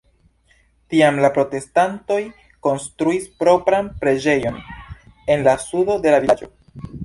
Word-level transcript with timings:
Tiam 0.93 1.19
la 1.25 1.29
protestantoj 1.35 2.17
konstruis 2.69 3.29
propran 3.45 3.93
preĝejon 4.03 4.59
en 5.37 5.49
la 5.51 5.57
sudo 5.69 6.03
de 6.07 6.19
la 6.19 6.27
vilaĝo. 6.29 6.55